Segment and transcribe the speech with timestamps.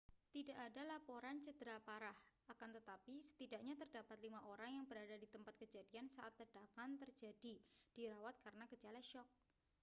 [0.35, 2.17] tidak ada laporan cedera parah
[2.53, 7.55] akan tetapi setidaknya terdapat lima orang yang berada di tempat kejadian saat ledakan terjadi
[7.95, 9.27] dirawat karena gejala syok